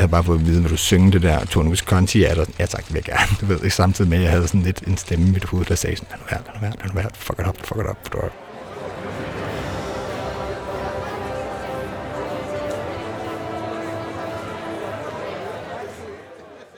[0.00, 2.44] Jeg havde bare fået at vide, når du synge det der Tony Visconti er der.
[2.58, 3.36] Ja tak, det vil jeg gerne.
[3.40, 5.74] Du ved, samtidig med, at jeg havde sådan lidt en stemme i mit hoved, der
[5.74, 7.80] sagde sådan, lad nu være, lad nu være, lad nu være, fuck it up, fuck
[7.80, 8.32] it up, fuck it up.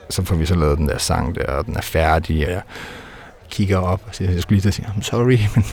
[0.09, 2.61] så får vi så lavet den der sang der, og den er færdig, og jeg
[3.49, 5.65] kigger op og siger, jeg skulle lige til at sige, I'm sorry, men,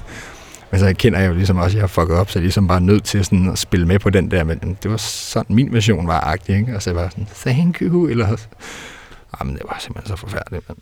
[0.70, 2.44] men så erkender jeg jo ligesom også, at jeg har fucket op, så jeg er
[2.44, 5.56] ligesom bare nødt til sådan at spille med på den der, men det var sådan,
[5.56, 6.76] min version var agtig, ikke?
[6.76, 8.36] og så var jeg sådan, thank you, eller
[9.40, 10.76] jamen, det var simpelthen så forfærdeligt, men.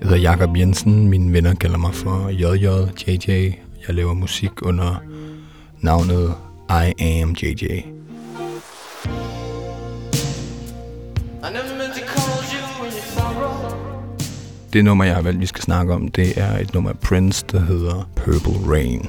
[0.00, 1.08] Jeg hedder Jakob Jensen.
[1.08, 2.66] Mine venner kalder mig for JJ,
[3.06, 3.52] JJ.
[3.86, 5.02] Jeg laver musik under
[5.80, 6.34] navnet
[6.70, 7.64] I Am JJ.
[14.74, 17.44] Det nummer, jeg har valgt, vi skal snakke om, det er et nummer af Prince,
[17.52, 19.08] der hedder Purple Rain.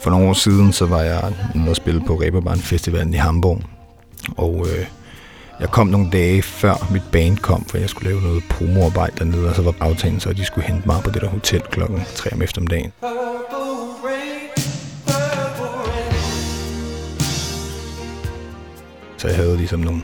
[0.00, 3.62] For nogle år siden, så var jeg nede og spille på Reeperbahn Festivalen i Hamburg.
[4.36, 4.86] Og øh,
[5.60, 9.48] jeg kom nogle dage før mit band kom, for jeg skulle lave noget promoarbejde dernede,
[9.48, 12.00] og så var aftalen så, at de skulle hente mig på det der hotel klokken
[12.14, 12.92] 3 om eftermiddagen.
[19.26, 20.02] Så jeg havde ligesom nogle,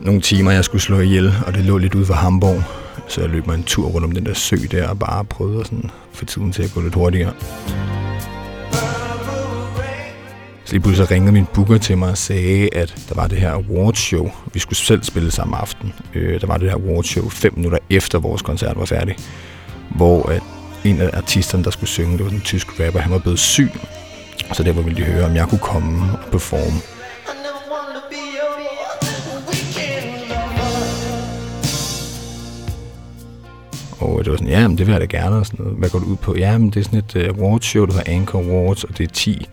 [0.00, 2.62] nogle timer, jeg skulle slå ihjel, og det lå lidt ude for Hamburg.
[3.08, 5.60] Så jeg løb mig en tur rundt om den der sø der, og bare prøvede
[5.60, 7.32] at sådan få tiden til at gå lidt hurtigere.
[10.64, 13.52] Så lige pludselig ringede min booker til mig og sagde, at der var det her
[13.52, 14.30] awards show.
[14.54, 15.92] Vi skulle selv spille samme aften.
[16.14, 19.16] Øh, der var det her awards show fem minutter efter vores koncert var færdig.
[19.96, 20.42] Hvor at
[20.84, 23.70] en af artisterne, der skulle synge, det var en tysk rapper, han var blevet syg.
[24.52, 26.80] Så derfor ville de høre, om jeg kunne komme og performe.
[34.02, 35.36] Og det var sådan, ja, men det vil jeg da gerne.
[35.36, 35.78] Og sådan noget.
[35.78, 36.36] Hvad går du ud på?
[36.36, 38.98] Ja, men det er sådan et øh, uh, awards show, der hedder Anchor Awards, og
[38.98, 39.46] det er 10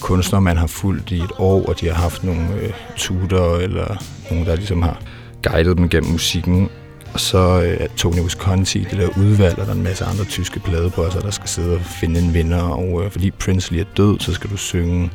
[0.00, 4.02] kunstnere, man har fulgt i et år, og de har haft nogle øh, tutor eller
[4.30, 5.00] nogen, der ligesom har
[5.42, 6.68] guidet dem gennem musikken.
[7.14, 10.60] Og så øh, Tony Visconti, det der udvalg, og der er en masse andre tyske
[10.60, 12.62] pladebosser, der skal sidde og finde en vinder.
[12.62, 15.10] Og øh, fordi Prince lige er død, så skal du synge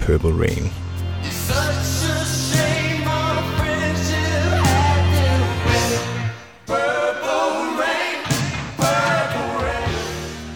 [0.00, 0.72] Purple Rain.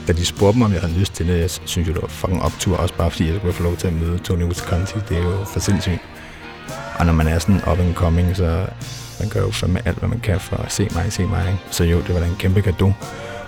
[0.06, 2.08] Da de spurgte mig, om jeg havde lyst til det, jeg synes jo, det var
[2.08, 4.94] fucking optur, også bare fordi jeg skulle få lov til at møde Tony Visconti.
[5.08, 6.00] Det er jo for sindssygt.
[6.98, 8.66] Og når man er sådan up and coming, så
[9.20, 11.46] man gør jo fandme alt, hvad man kan for at se mig, se mig.
[11.46, 11.58] Ikke?
[11.70, 12.94] Så jo, det var da en kæmpe gave.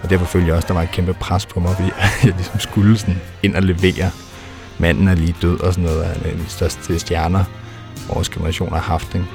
[0.02, 1.90] Og derfor følte jeg også, der var et kæmpe pres på mig, fordi
[2.24, 4.10] jeg ligesom skulle sådan ind og levere.
[4.78, 7.44] Manden er lige død og sådan noget, af de største stjerner,
[8.08, 9.14] vores generation har haft.
[9.14, 9.26] Ikke?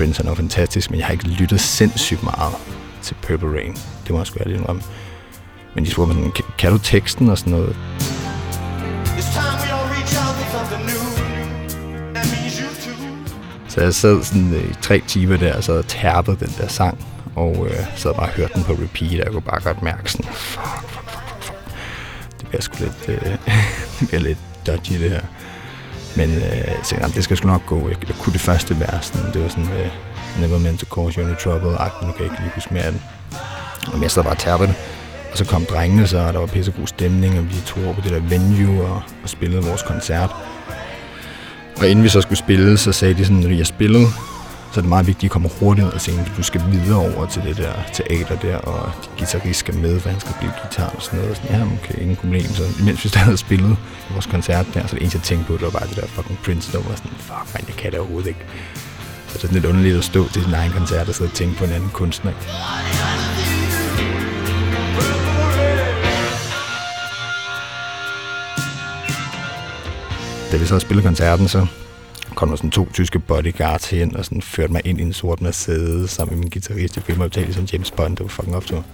[0.00, 2.54] Prince er fantastisk, men jeg har ikke lyttet sindssygt meget
[3.02, 3.72] til Purple Rain.
[3.72, 4.82] Det må jeg sgu være lidt om.
[5.74, 7.76] Men de spurgte mig sådan, kan du teksten og sådan noget?
[13.68, 16.68] Så jeg sad sådan øh, i tre timer der, og så og tærpede den der
[16.68, 17.04] sang,
[17.36, 20.32] og øh, så bare hørte den på repeat, og jeg kunne bare godt mærke sådan,
[20.32, 21.58] fuck, fuck, fuck, fuck.
[22.40, 23.32] Det bliver sgu lidt, øh,
[24.00, 25.22] det bliver lidt dodgy det her.
[26.16, 27.88] Men øh, jeg tænkte, det skal sgu nok gå.
[27.88, 29.06] Jeg, jeg kunne det første vers.
[29.06, 29.90] Sådan, det var sådan, øh,
[30.40, 31.70] never meant to cause you any trouble.
[31.70, 33.02] Ej, nu kan jeg ikke lige huske mere af den.
[33.92, 34.74] Og jeg sad bare og det.
[35.32, 38.00] Og så kom drengene så, og der var pissegod stemning, og vi tog over på
[38.00, 40.30] det der venue og, og spillede vores koncert.
[41.80, 44.06] Og inden vi så skulle spille, så sagde de sådan, at jeg spillede,
[44.72, 46.26] så er det meget vigtigt, at I kommer hurtigt ned af scenen.
[46.36, 50.20] Du skal videre over til det der teater der, og guitarist skal med, for han
[50.20, 51.30] skal blive guitar og sådan noget.
[51.30, 52.44] Og sådan, ja, okay, ingen problem.
[52.44, 53.76] Så imens vi stadig havde spillet
[54.12, 56.38] vores koncert der, så det eneste, jeg tænkte på, det var bare det der fucking
[56.44, 56.94] Prince nummer.
[56.96, 58.40] Sådan, fuck man, jeg kan det overhovedet ikke.
[59.28, 61.34] Så det er sådan lidt underligt at stå til sin egen koncert og sidde og
[61.34, 62.32] tænke på en anden kunstner.
[70.52, 71.66] Da vi så spillede koncerten, så
[72.40, 75.40] kom der sådan to tyske bodyguards hen og sådan førte mig ind i en sort
[75.40, 76.96] Mercedes sammen med min guitarist.
[76.96, 78.16] i filmoptagelse som James Bond.
[78.16, 78.84] Det var fucking optur.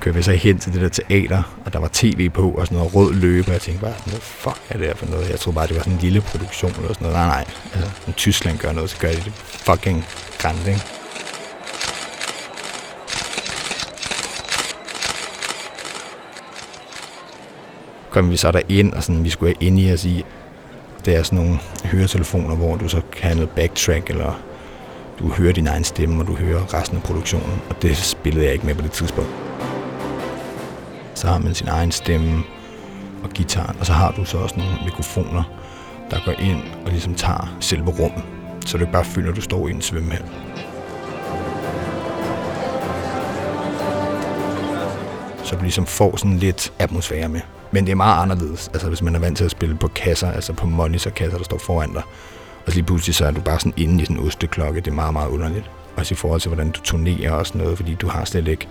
[0.00, 2.78] kører vi så hen til det der teater, og der var tv på, og sådan
[2.78, 5.30] noget rød løbe, og jeg tænkte bare, hvad fuck er det her for noget?
[5.30, 7.16] Jeg troede bare, det var sådan en lille produktion, eller sådan noget.
[7.16, 7.44] Nej, nej,
[7.74, 10.04] altså, når Tyskland gør noget, så gør de det fucking
[10.38, 10.99] grænt, ikke?
[18.10, 20.24] Kom vi så der ind, og sådan, vi skulle ind i os i,
[21.04, 24.40] det er sådan nogle høretelefoner, hvor du så kan have noget backtrack, eller
[25.18, 27.62] du hører din egen stemme, og du hører resten af produktionen.
[27.70, 29.30] Og det spillede jeg ikke med på det tidspunkt.
[31.14, 32.42] Så har man sin egen stemme
[33.22, 35.42] og gitaren, og så har du så også nogle mikrofoner,
[36.10, 38.22] der går ind og ligesom tager selve rummet.
[38.66, 40.24] Så du ikke bare føler, at du står i en svømmehal.
[45.44, 47.40] Så du ligesom får sådan lidt atmosfære med.
[47.72, 50.32] Men det er meget anderledes, altså hvis man er vant til at spille på kasser,
[50.32, 52.02] altså på monitorkasser, der står foran dig.
[52.66, 54.80] Og så lige pludselig så er du bare sådan inde i sådan en osteklokke.
[54.80, 55.70] Det er meget, meget underligt.
[55.96, 58.68] Også i forhold til, hvordan du turnerer og sådan noget, fordi du har slet ikke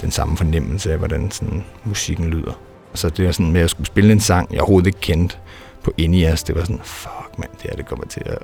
[0.00, 2.52] den samme fornemmelse af, hvordan sådan musikken lyder.
[2.94, 5.36] Så det er sådan med at skulle spille en sang, jeg overhovedet ikke kendte
[5.84, 6.42] på Inias.
[6.42, 8.38] Det var sådan, fuck mand, det er det kommer til at...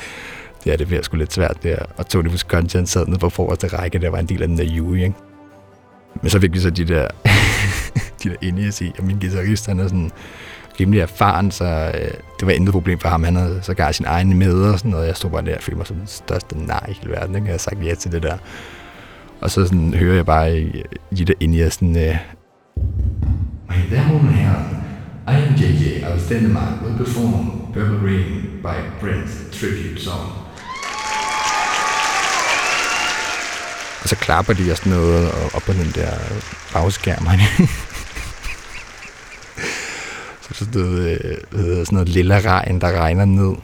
[0.64, 1.76] det er det ved at skulle lidt svært der.
[1.96, 4.64] Og Tony Content sad nede på forreste række, der var en del af den der
[4.64, 5.14] jury, ikke?
[6.22, 7.08] Men så fik vi så de der,
[8.22, 10.10] de der Inias i, og min guitarist, han er sådan
[10.80, 12.10] rimelig erfaren, så øh,
[12.40, 13.24] det var intet problem for ham.
[13.24, 15.06] Han havde sågar sin egen med og sådan noget.
[15.06, 17.34] Jeg stod bare der og følte mig som den største nej i hele verden.
[17.34, 17.44] Ikke?
[17.44, 18.36] Jeg havde sagt ja til det der.
[19.40, 20.74] Og så sådan, hører jeg bare øh,
[21.10, 21.96] i, i det sådan...
[21.96, 22.16] Øh,
[23.68, 24.64] My damer og herrer,
[25.28, 30.00] I am JJ I will stand aus Denmark will perform Purple Rain by Prince tribute
[30.00, 30.41] song.
[34.12, 36.10] Så klapper de og sådan noget op på den der
[36.72, 37.26] bagskærm.
[40.42, 41.20] så sådan noget,
[41.52, 43.56] øh, sådan noget lilla regn, der regner ned.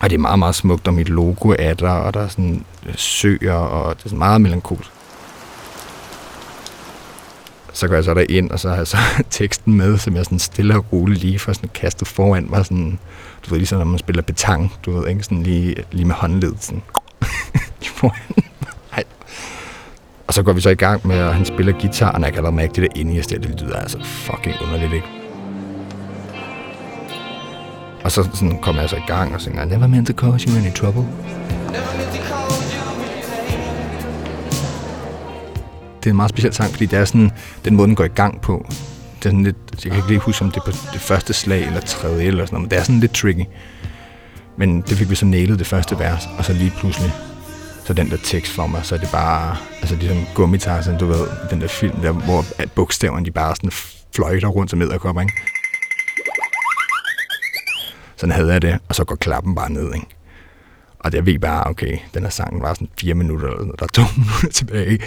[0.00, 2.64] Og det er meget, meget smukt, og mit logo er der, og der er sådan
[2.86, 4.90] øh, søer, og det er sådan meget melankolsk
[7.72, 8.96] så går jeg så ind og så har jeg så
[9.30, 12.98] teksten med, som jeg sådan stille og roligt lige for sådan kastet foran mig, sådan,
[13.44, 15.22] du ved, ligesom når man spiller betang, du ved, ikke?
[15.22, 16.82] Sådan lige, lige med håndledet, sådan,
[17.80, 18.49] lige foran
[20.30, 22.36] og så går vi så i gang med, at han spiller guitar, og jeg kan
[22.36, 25.06] allerede mærke det der inde i stedet, det lyder altså fucking underligt, ikke?
[28.04, 30.56] Og så sådan kom jeg så i gang og synger, Never meant to cause you
[30.56, 31.06] any trouble.
[35.98, 37.30] det er en meget speciel sang, fordi det er sådan,
[37.64, 38.66] den måde, den går i gang på.
[38.68, 41.00] Det er sådan lidt, altså, jeg kan ikke lige huske, om det er på det
[41.00, 43.44] første slag eller tredje eller sådan noget, men det er sådan lidt tricky.
[44.58, 47.12] Men det fik vi så nælet det første vers, og så lige pludselig,
[47.90, 51.28] så den der tekst for mig, så er det bare, altså ligesom gummitarsen, du ved,
[51.50, 53.70] den der film der, hvor at bogstaverne de bare sådan
[54.14, 55.32] fløjter rundt som edderkopper, ikke?
[58.16, 60.06] Sådan havde jeg det, og så går klappen bare ned, ikke?
[60.98, 63.88] Og jeg ved bare, okay, den her sang var sådan fire minutter, eller der er
[63.88, 64.98] to minutter tilbage.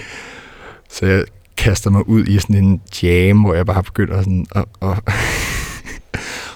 [0.90, 1.24] Så jeg
[1.58, 5.14] kaster mig ud i sådan en jam, hvor jeg bare begynder sådan at, at,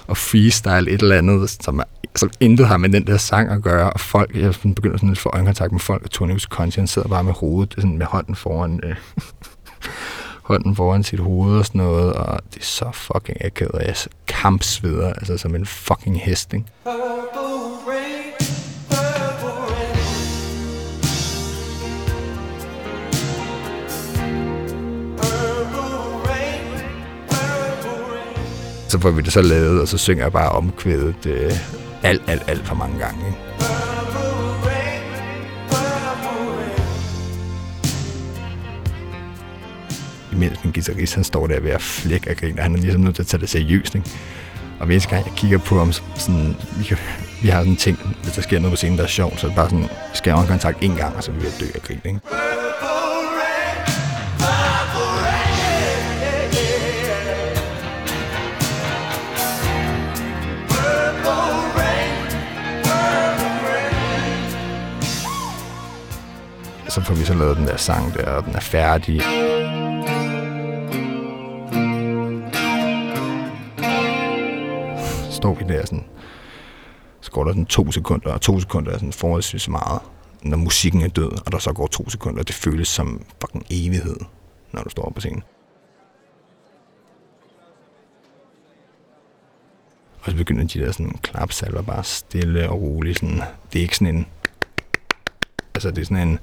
[0.08, 1.82] og freestyle et eller andet, som,
[2.16, 5.18] som intet har med den der sang at gøre, og folk, jeg begynder sådan at
[5.18, 8.80] få øjenkontakt med folk, og Tony Conscience sidder bare med hovedet, sådan med hånden foran,
[8.82, 8.96] øh,
[10.50, 13.96] hånden foran sit hoved og sådan noget, og det er så fucking akavet, og jeg
[14.26, 16.66] kampsveder, altså som en fucking hest, ikke?
[28.98, 31.52] Så får vi det så lavet, og så synger jeg bare omkvædet øh,
[32.02, 33.26] alt, alt, alt for mange gange.
[33.26, 33.38] Ikke?
[40.32, 43.14] Imens min guitarist, han står der ved at flække og grine, han er ligesom nødt
[43.14, 43.94] til at tage det seriøst.
[43.94, 44.10] Ikke?
[44.80, 46.96] Og hver eneste gang jeg kigger på ham, sådan, vi, kan,
[47.42, 49.46] vi har sådan en ting, hvis der sker noget på scenen, der er sjovt, så
[49.46, 51.48] er det bare sådan, vi skal have kontakt en gang, og så er vi ved
[51.48, 52.00] at dø af grin.
[52.04, 52.47] Ikke?
[66.88, 69.22] Så får vi så lavet den der sang der, og den er færdig.
[75.24, 76.04] Så står vi der sådan,
[77.20, 80.00] så går der sådan to sekunder, og to sekunder er sådan forholdsvis meget,
[80.42, 84.16] når musikken er død, og der så går to sekunder, det føles som fucking evighed,
[84.72, 85.42] når du står på scenen.
[90.22, 93.18] Og så begynder de der sådan klapsalver bare stille og roligt.
[93.18, 93.42] Sådan,
[93.72, 94.26] det er ikke sådan en...
[95.74, 96.38] Altså, det er sådan en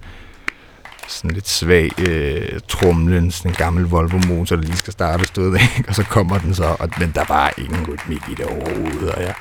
[1.07, 5.55] sådan lidt svag øh, trumlen, sådan en gammel Volvo motor, der lige skal starte stød,
[5.77, 5.83] ikke?
[5.87, 9.21] og så kommer den så, og, men der var ingen rytmik i det overhovedet, og
[9.21, 9.33] jeg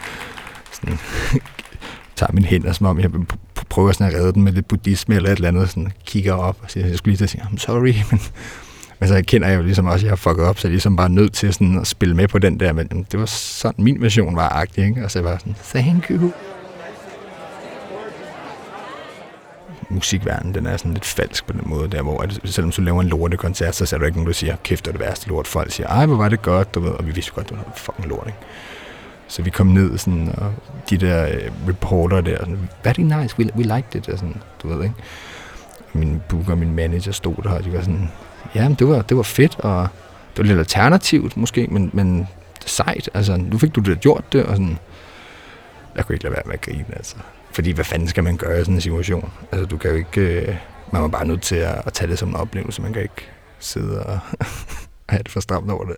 [0.72, 0.98] sådan,
[2.16, 3.10] tager min hænder, som om jeg
[3.68, 6.56] prøver sådan at redde den med lidt buddhisme eller et eller andet, sådan kigger op
[6.62, 8.20] og siger, jeg skulle lige til at sige, I'm sorry, men,
[9.00, 10.74] men så kender jeg jo ligesom også, at jeg har fucket op, så jeg er
[10.74, 13.84] ligesom bare nødt til sådan at spille med på den der, men det var sådan,
[13.84, 15.04] min version var agtig, ikke?
[15.04, 16.30] og så var sådan, thank you.
[19.94, 23.00] Musikverdenen, den er sådan lidt falsk på den måde, der hvor at, selvom du laver
[23.00, 25.46] en lortekoncert, så er der ikke nogen, der siger, kæft, det er det værste lort.
[25.46, 27.72] Folk siger, ej, hvor var det godt, du ved, og vi vidste godt, det var
[27.76, 28.38] fucking lort, ikke?
[29.28, 30.52] Så vi kom ned, sådan, og
[30.90, 34.68] de der øh, reporter der, sådan, very nice, we, we liked it, og sådan, du
[34.68, 34.94] ved, ikke?
[35.92, 38.10] Min booker og min manager stod der, og de var sådan,
[38.54, 39.88] ja, det var, det var fedt, og
[40.36, 42.28] det var lidt alternativt måske, men, men
[42.66, 44.78] sejt, altså, nu fik du det gjort det, og sådan,
[45.96, 47.16] jeg kunne ikke lade være med at grine, altså.
[47.54, 49.32] Fordi hvad fanden skal man gøre i sådan en situation?
[49.52, 50.20] Altså, du kan jo ikke...
[50.20, 50.56] Øh,
[50.92, 52.82] man er bare nødt til at, at tage det som en oplevelse.
[52.82, 54.18] Man kan ikke sidde og
[55.08, 55.96] have det for stramt over det.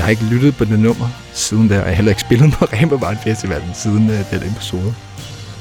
[0.00, 2.52] Jeg har ikke lyttet på det nummer siden der, og jeg har heller ikke spillet
[2.52, 4.94] på Reeperbahn Festivalen siden uh, den episode.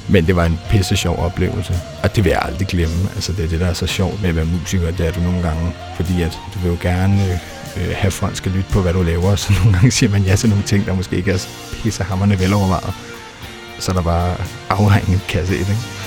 [0.10, 3.10] Men det var en pisse sjov oplevelse, og det vil jeg aldrig glemme.
[3.16, 5.20] Altså det er det, der er så sjovt med at være musiker, det er du
[5.20, 7.40] nogle gange, fordi at du vil jo gerne
[7.78, 10.36] øh, have folk skal lytte på, hvad du laver, så nogle gange siger man ja
[10.36, 11.48] til nogle ting, der måske ikke er
[11.84, 12.94] pissehammerende velovervejet.
[13.80, 14.36] Så er der bare
[14.70, 15.99] afhængig kasse 1, ikke?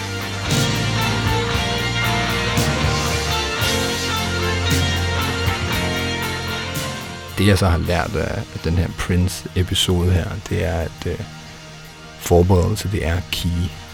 [7.43, 11.19] Det jeg så har lært af den her Prince-episode her, det er, at øh,
[12.19, 13.49] forberedelse, det er key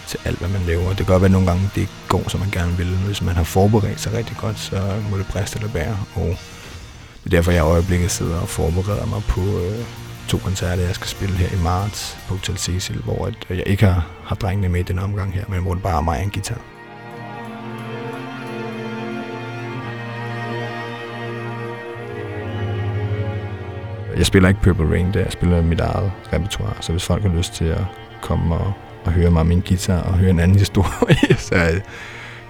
[0.07, 0.89] til alt, hvad man laver.
[0.89, 2.87] Det kan godt være, at nogle gange det ikke går, som man gerne vil.
[2.87, 4.77] Hvis man har forberedt sig rigtig godt, så
[5.11, 5.99] må det præste eller bære.
[6.15, 6.37] Og
[7.25, 9.85] det er derfor, jeg i øjeblikket sidder og forbereder mig på øh,
[10.29, 13.67] to koncerter, jeg skal spille her i marts på Hotel Cecil, hvor at, øh, jeg
[13.67, 16.19] ikke har, har drengene med i den omgang her, men hvor det bare er mig
[16.19, 16.78] og en guitar.
[24.19, 27.37] Jeg spiller ikke Purple Rain der, jeg spiller mit eget repertoire, så hvis folk har
[27.37, 27.81] lyst til at
[28.23, 28.73] komme og,
[29.05, 31.81] og høre mig min guitar og høre en anden historie, så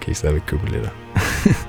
[0.01, 0.89] kan I stadigvæk købe billetter.